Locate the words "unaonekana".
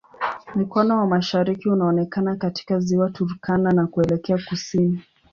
1.69-2.35